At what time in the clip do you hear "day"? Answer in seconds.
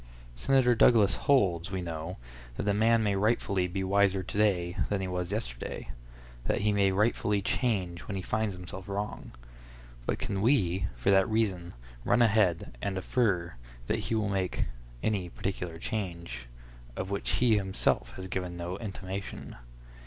4.39-4.75